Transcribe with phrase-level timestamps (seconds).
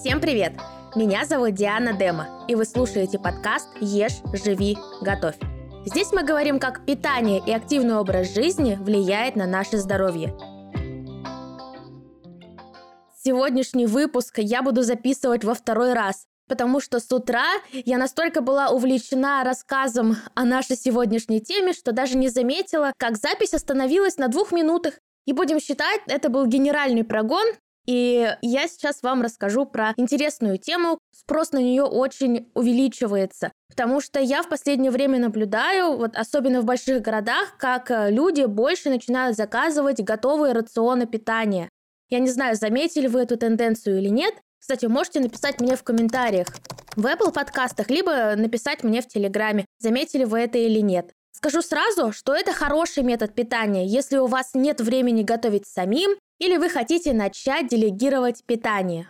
[0.00, 0.54] Всем привет!
[0.96, 5.36] Меня зовут Диана Дема, и вы слушаете подкаст «Ешь, живи, готовь».
[5.84, 10.34] Здесь мы говорим, как питание и активный образ жизни влияет на наше здоровье.
[13.14, 18.70] Сегодняшний выпуск я буду записывать во второй раз, потому что с утра я настолько была
[18.70, 24.50] увлечена рассказом о нашей сегодняшней теме, что даже не заметила, как запись остановилась на двух
[24.50, 24.94] минутах.
[25.26, 27.46] И будем считать, это был генеральный прогон,
[27.90, 31.00] и я сейчас вам расскажу про интересную тему.
[31.12, 33.50] Спрос на нее очень увеличивается.
[33.68, 38.44] Потому что я в последнее время наблюдаю, вот особенно в больших городах, как э, люди
[38.44, 41.68] больше начинают заказывать готовые рационы питания.
[42.10, 44.34] Я не знаю, заметили вы эту тенденцию или нет.
[44.60, 46.46] Кстати, можете написать мне в комментариях
[46.94, 51.10] в Apple подкастах, либо написать мне в Телеграме, заметили вы это или нет.
[51.42, 56.58] Скажу сразу, что это хороший метод питания, если у вас нет времени готовить самим или
[56.58, 59.08] вы хотите начать делегировать питание.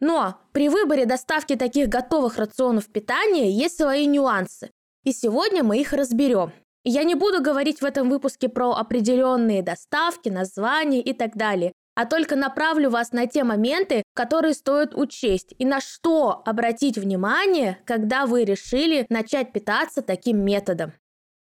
[0.00, 4.70] Но при выборе доставки таких готовых рационов питания есть свои нюансы.
[5.04, 6.52] И сегодня мы их разберем.
[6.82, 12.04] Я не буду говорить в этом выпуске про определенные доставки, названия и так далее, а
[12.04, 18.26] только направлю вас на те моменты, которые стоит учесть и на что обратить внимание, когда
[18.26, 20.94] вы решили начать питаться таким методом.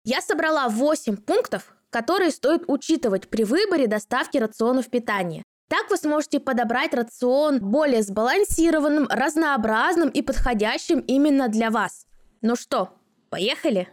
[0.08, 5.42] Я собрала 8 пунктов, которые стоит учитывать при выборе доставки рационов питания.
[5.68, 12.06] Так вы сможете подобрать рацион более сбалансированным, разнообразным и подходящим именно для вас.
[12.44, 12.90] Ну что,
[13.32, 13.90] поехали?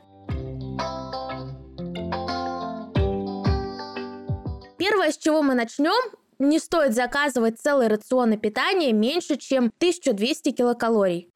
[4.76, 11.30] Первое, с чего мы начнем, не стоит заказывать целый рацион питания меньше, чем 1200 килокалорий.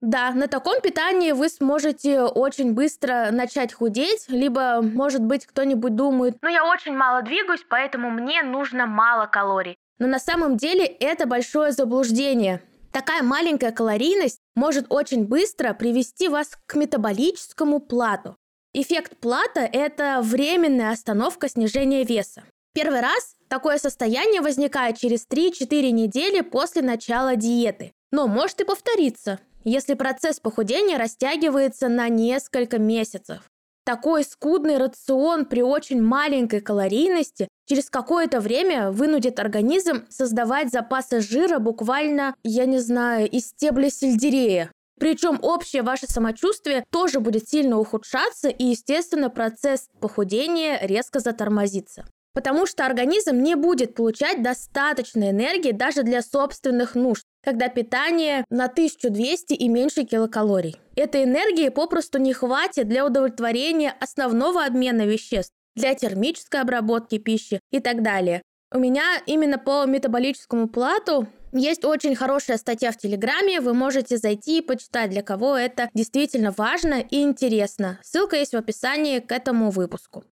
[0.00, 6.38] Да, на таком питании вы сможете очень быстро начать худеть, либо, может быть, кто-нибудь думает,
[6.40, 9.76] ну я очень мало двигаюсь, поэтому мне нужно мало калорий.
[9.98, 12.62] Но на самом деле это большое заблуждение.
[12.92, 18.36] Такая маленькая калорийность может очень быстро привести вас к метаболическому плату.
[18.72, 22.42] Эффект плата– это временная остановка снижения веса.
[22.72, 29.38] Первый раз такое состояние возникает через 3-4 недели после начала диеты, но может и повториться
[29.64, 33.42] если процесс похудения растягивается на несколько месяцев.
[33.84, 41.58] Такой скудный рацион при очень маленькой калорийности через какое-то время вынудит организм создавать запасы жира
[41.58, 44.70] буквально, я не знаю, из стебля сельдерея.
[45.00, 52.04] Причем общее ваше самочувствие тоже будет сильно ухудшаться, и, естественно, процесс похудения резко затормозится.
[52.34, 58.66] Потому что организм не будет получать достаточно энергии даже для собственных нужд, когда питание на
[58.66, 60.76] 1200 и меньше килокалорий.
[60.96, 67.80] Этой энергии попросту не хватит для удовлетворения основного обмена веществ, для термической обработки пищи и
[67.80, 68.42] так далее.
[68.72, 74.58] У меня именно по метаболическому плату есть очень хорошая статья в Телеграме, вы можете зайти
[74.58, 77.98] и почитать, для кого это действительно важно и интересно.
[78.02, 80.24] Ссылка есть в описании к этому выпуску.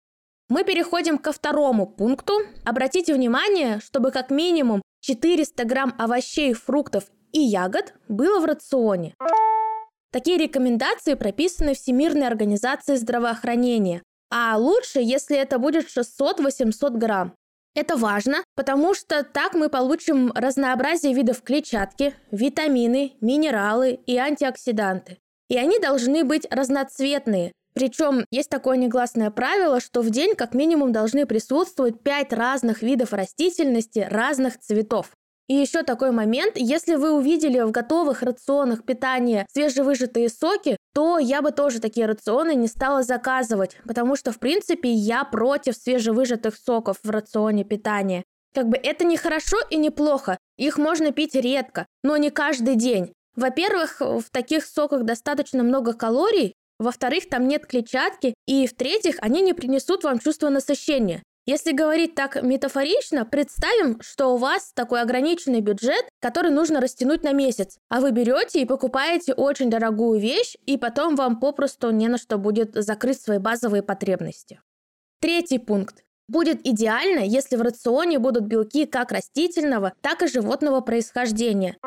[0.50, 2.34] Мы переходим ко второму пункту.
[2.64, 9.16] Обратите внимание, чтобы как минимум 400 грамм овощей, фруктов и ягод было в рационе.
[10.12, 14.04] Такие рекомендации прописаны Всемирной организацией здравоохранения.
[14.30, 17.34] А лучше, если это будет 600-800 грамм.
[17.74, 25.20] Это важно, потому что так мы получим разнообразие видов клетчатки, витамины, минералы и антиоксиданты.
[25.48, 30.92] И они должны быть разноцветные, причем есть такое негласное правило, что в день как минимум
[30.92, 35.12] должны присутствовать 5 разных видов растительности разных цветов.
[35.48, 41.44] И еще такой момент, если вы увидели в готовых рационах питания свежевыжатые соки, то я
[41.44, 46.98] бы тоже такие рационы не стала заказывать, потому что, в принципе, я против свежевыжатых соков
[47.04, 48.24] в рационе питания.
[48.56, 52.76] Как бы это не хорошо и не плохо, их можно пить редко, но не каждый
[52.76, 53.14] день.
[53.36, 58.34] Во-первых, в таких соках достаточно много калорий, во-вторых, там нет клетчатки.
[58.46, 61.24] И в-третьих, они не принесут вам чувство насыщения.
[61.48, 67.32] Если говорить так метафорично, представим, что у вас такой ограниченный бюджет, который нужно растянуть на
[67.32, 72.18] месяц, а вы берете и покупаете очень дорогую вещь, и потом вам попросту не на
[72.18, 74.60] что будет закрыть свои базовые потребности.
[75.22, 76.04] Третий пункт.
[76.28, 81.78] Будет идеально, если в рационе будут белки как растительного, так и животного происхождения.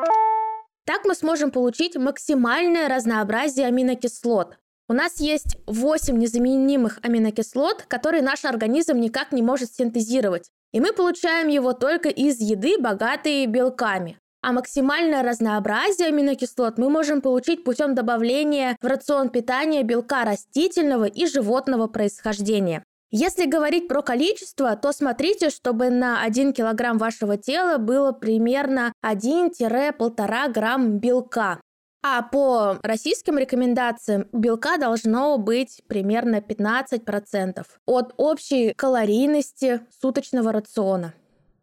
[0.85, 4.57] Так мы сможем получить максимальное разнообразие аминокислот,
[4.87, 10.49] у нас есть 8 незаменимых аминокислот, которые наш организм никак не может синтезировать.
[10.73, 14.17] И мы получаем его только из еды, богатой белками.
[14.41, 21.27] А максимальное разнообразие аминокислот мы можем получить путем добавления в рацион питания белка растительного и
[21.27, 22.83] животного происхождения.
[23.11, 30.51] Если говорить про количество, то смотрите, чтобы на 1 килограмм вашего тела было примерно 1-1,5
[30.51, 31.59] грамм белка.
[32.03, 41.13] А по российским рекомендациям белка должно быть примерно 15% от общей калорийности суточного рациона.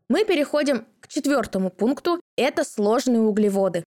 [0.09, 2.21] Мы переходим к четвертому пункту.
[2.37, 3.83] Это сложные углеводы.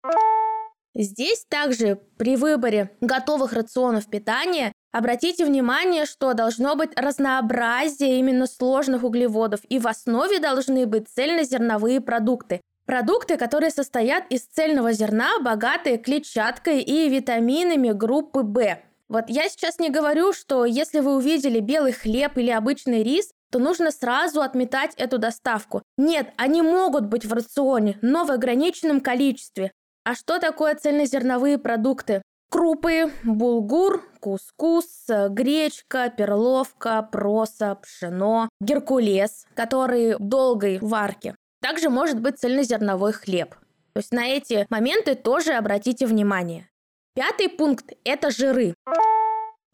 [0.94, 9.04] Здесь также при выборе готовых рационов питания обратите внимание, что должно быть разнообразие именно сложных
[9.04, 12.60] углеводов, и в основе должны быть цельнозерновые продукты.
[12.90, 18.78] Продукты, которые состоят из цельного зерна, богатые клетчаткой и витаминами группы В.
[19.08, 23.60] Вот я сейчас не говорю, что если вы увидели белый хлеб или обычный рис, то
[23.60, 25.84] нужно сразу отметать эту доставку.
[25.96, 29.70] Нет, они могут быть в рационе, но в ограниченном количестве.
[30.02, 32.22] А что такое цельнозерновые продукты?
[32.50, 41.36] Крупы, булгур, кускус, гречка, перловка, проса, пшено, геркулес, которые в долгой варке.
[41.60, 43.54] Также может быть цельнозерновой хлеб.
[43.92, 46.68] То есть на эти моменты тоже обратите внимание.
[47.14, 48.74] Пятый пункт– это жиры.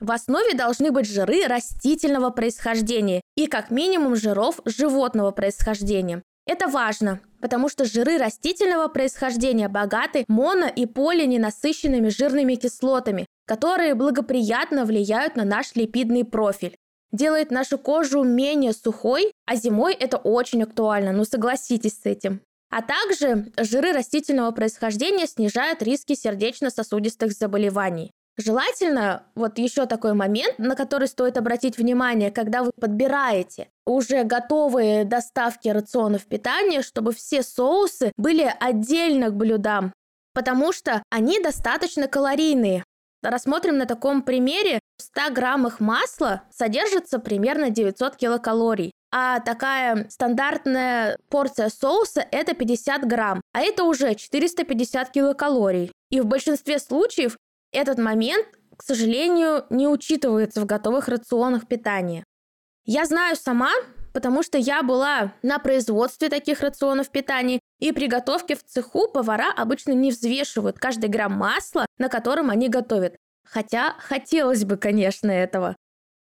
[0.01, 6.23] В основе должны быть жиры растительного происхождения и как минимум жиров животного происхождения.
[6.47, 14.85] Это важно, потому что жиры растительного происхождения богаты моно- и полиненасыщенными жирными кислотами, которые благоприятно
[14.85, 16.77] влияют на наш липидный профиль
[17.13, 22.41] делает нашу кожу менее сухой, а зимой это очень актуально, ну согласитесь с этим.
[22.71, 28.11] А также жиры растительного происхождения снижают риски сердечно-сосудистых заболеваний.
[28.39, 35.05] Желательно, вот еще такой момент, на который стоит обратить внимание, когда вы подбираете уже готовые
[35.05, 39.95] доставки рационов питания, чтобы все соусы были отдельно к блюдам,
[40.35, 42.85] потому что они достаточно калорийные.
[43.23, 44.79] Рассмотрим на таком примере.
[44.99, 48.93] В 100 граммах масла содержится примерно 900 килокалорий.
[49.13, 55.93] А такая стандартная порция соуса– это 50 грамм, а это уже 450 килокалорий.
[56.11, 57.37] И в большинстве случаев
[57.73, 58.47] этот момент,
[58.77, 62.25] к сожалению, не учитывается в готовых рационах питания.
[62.85, 63.71] Я знаю сама,
[64.17, 69.53] потому что я была на производстве таких рационов питания, и при готовке в цеху повара
[69.55, 73.15] обычно не взвешивают каждый грамм масла, на котором они готовят.
[73.47, 75.77] Хотя хотелось бы, конечно, этого.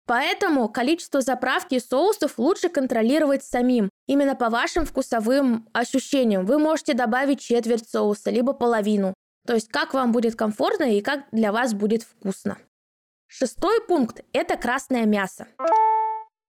[0.05, 6.45] Поэтому количество заправки и соусов лучше контролировать самим, именно по вашим вкусовым ощущениям.
[6.45, 9.13] Вы можете добавить четверть соуса, либо половину.
[9.47, 12.57] То есть как вам будет комфортно и как для вас будет вкусно.
[13.27, 15.47] Шестой пункт– это красное мясо.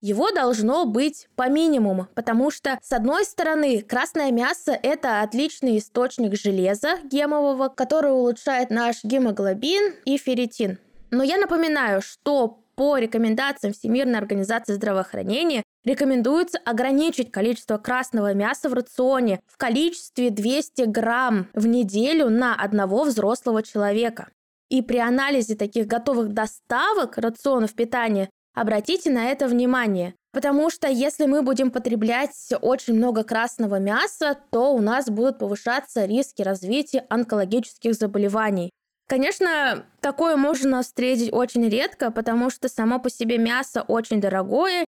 [0.00, 6.38] Его должно быть по минимуму, потому что, с одной стороны, красное мясо– это отличный источник
[6.38, 10.78] железа гемового, который улучшает наш гемоглобин и ферритин.
[11.10, 18.74] Но я напоминаю, что по рекомендациям Всемирной организации здравоохранения рекомендуется ограничить количество красного мяса в
[18.74, 24.28] рационе в количестве 200 грамм в неделю на одного взрослого человека.
[24.68, 30.14] И при анализе таких готовых доставок рационов питания Обратите на это внимание.
[30.32, 36.04] Потому что если мы будем потреблять очень много красного мяса, то у нас будут повышаться
[36.06, 38.70] риски развития онкологических заболеваний.
[39.08, 44.84] Конечно, такое можно встретить очень редко, потому что само по себе мясо очень дорогое,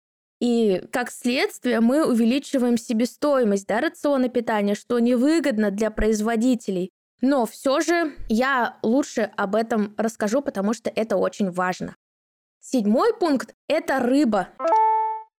[0.40, 6.90] и как следствие мы увеличиваем себестоимость да, рациона питания, что невыгодно для производителей.
[7.23, 11.97] Но все же я лучше об этом расскажу, потому что это очень важно.
[12.66, 14.49] Седьмой пункт– это рыба.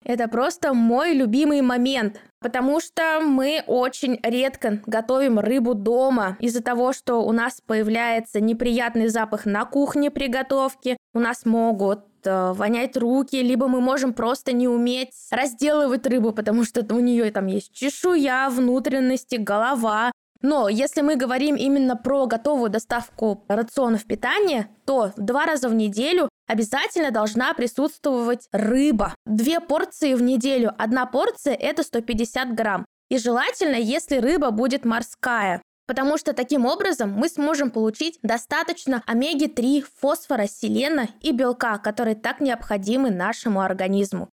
[0.03, 6.93] Это просто мой любимый момент, потому что мы очень редко готовим рыбу дома из-за того,
[6.93, 12.95] что у нас появляется неприятный запах на кухне при готовке, у нас могут э, вонять
[12.95, 17.73] руки, либо мы можем просто не уметь разделывать рыбу, потому что у нее там есть
[17.73, 20.11] чешуя, внутренности, голова,
[20.45, 26.29] но если мы говорим именно про готовую доставку рационов питания, то два раза в неделю
[26.47, 29.15] обязательно должна присутствовать рыба.
[29.25, 30.71] Две порции в неделю.
[30.77, 32.85] Одна порция– это 150 грамм.
[33.09, 35.63] И желательно, если рыба будет морская.
[35.87, 42.39] Потому что таким образом мы сможем получить достаточно омеги-3, фосфора, селена и белка, которые так
[42.39, 44.29] необходимы нашему организму.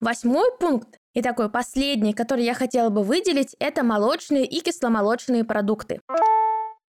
[0.00, 6.00] Восьмой пункт и такой последний, который я хотела бы выделить, это молочные и кисломолочные продукты.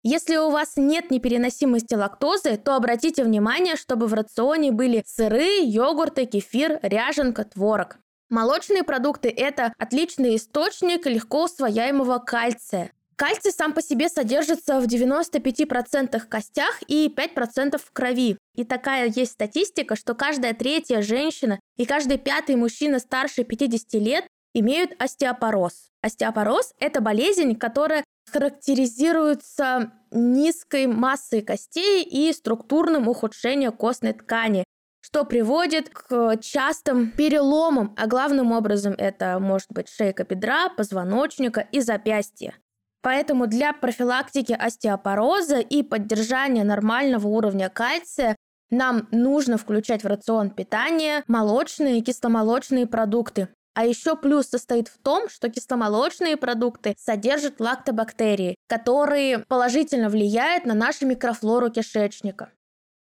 [0.04, 6.26] Если у вас нет непереносимости лактозы, то обратите внимание, чтобы в рационе были сыры, йогурты,
[6.26, 7.98] кефир, ряженка, творог.
[8.28, 12.92] Молочные продукты– это отличный источник легко усвояемого кальция.
[13.16, 18.38] Кальций сам по себе содержится в 95% костях и 5% в крови.
[18.54, 24.26] И такая есть статистика, что каждая третья женщина и каждый пятый мужчина старше 50 лет
[24.54, 25.90] имеют остеопороз.
[26.02, 34.64] Остеопороз– это болезнь, которая характеризуется низкой массой костей и структурным ухудшением костной ткани,
[35.00, 41.80] что приводит к частым переломам, а главным образом это может быть шейка бедра, позвоночника и
[41.80, 42.54] запястья.
[43.02, 48.36] Поэтому для профилактики остеопороза и поддержания нормального уровня кальция
[48.72, 53.48] нам нужно включать в рацион питания молочные и кисломолочные продукты.
[53.74, 60.74] А еще плюс состоит в том, что кисломолочные продукты содержат лактобактерии, которые положительно влияют на
[60.74, 62.50] нашу микрофлору кишечника.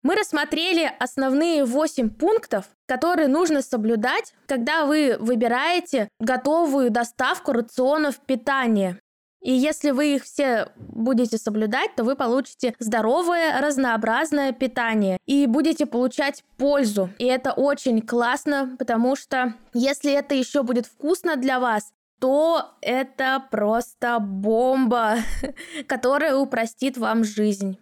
[0.02, 9.00] Мы рассмотрели основные 8 пунктов, которые нужно соблюдать, когда вы выбираете готовую доставку рационов питания.
[9.40, 15.87] И если вы их все будете соблюдать, то вы получите здоровое, разнообразное питание и будете
[15.87, 17.11] получать пользу.
[17.18, 23.45] И это очень классно, потому что если это еще будет вкусно для вас, то это
[23.50, 25.18] просто бомба,
[25.87, 27.78] которая упростит вам жизнь.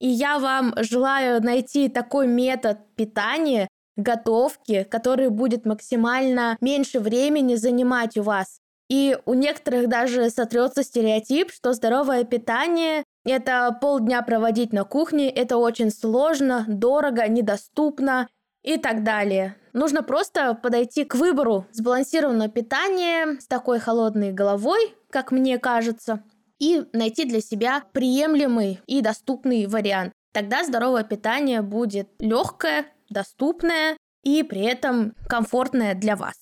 [0.00, 8.16] И я вам желаю найти такой метод питания, готовки, который будет максимально меньше времени занимать
[8.16, 8.60] у вас.
[8.88, 15.56] И у некоторых даже сотрется стереотип, что здоровое питание– это полдня проводить на кухне, это
[15.56, 18.28] очень сложно, дорого, недоступно
[18.62, 19.56] и так далее.
[19.72, 26.22] Нужно просто подойти к выбору сбалансированного питания с такой холодной головой, как мне кажется,
[26.58, 30.12] и найти для себя приемлемый и доступный вариант.
[30.32, 36.34] Тогда здоровое питание будет легкое, доступное и при этом комфортное для вас.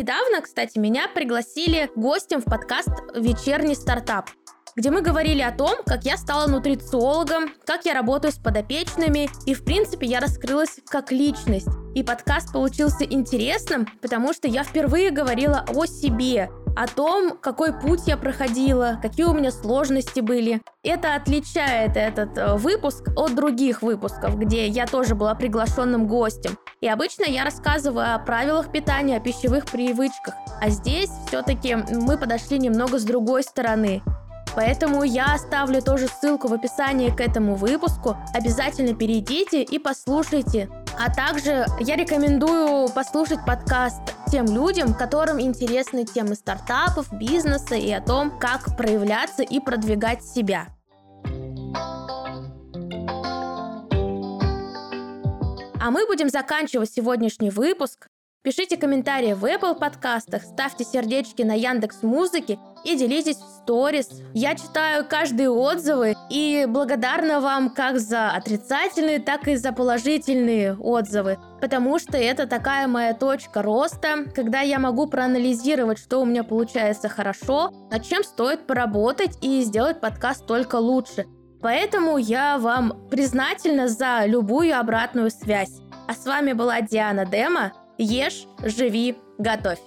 [0.00, 4.30] Недавно, кстати, меня пригласили гостем в подкаст «Вечерний стартап»
[4.76, 9.52] где мы говорили о том, как я стала нутрициологом, как я работаю с подопечными, и,
[9.52, 11.68] в принципе, я раскрылась как личность.
[11.94, 18.02] И подкаст получился интересным, потому что я впервые говорила о себе, о том, какой путь
[18.06, 20.62] я проходила, какие у меня сложности были.
[20.82, 26.58] Это отличает этот э, выпуск от других выпусков, где я тоже была приглашенным гостем.
[26.80, 30.34] И обычно я рассказываю о правилах питания, о пищевых привычках.
[30.60, 34.02] А здесь все-таки мы подошли немного с другой стороны.
[34.54, 38.16] Поэтому я оставлю тоже ссылку в описании к этому выпуску.
[38.34, 40.68] Обязательно перейдите и послушайте.
[40.98, 48.00] А также я рекомендую послушать подкаст тем людям, которым интересны темы стартапов, бизнеса и о
[48.00, 50.68] том, как проявляться и продвигать себя.
[55.82, 58.08] А мы будем заканчивать сегодняшний выпуск.
[58.42, 64.22] Пишите комментарии в Apple подкастах, ставьте сердечки на Яндекс Музыке и делитесь в сторис.
[64.32, 71.38] Я читаю каждые отзывы и благодарна вам как за отрицательные, так и за положительные отзывы,
[71.60, 77.10] потому что это такая моя точка роста, когда я могу проанализировать, что у меня получается
[77.10, 81.26] хорошо, над чем стоит поработать и сделать подкаст только лучше.
[81.60, 85.82] Поэтому я вам признательна за любую обратную связь.
[86.08, 87.72] А с вами была Диана Дема.
[88.02, 89.78] Ешь, живи, готовь.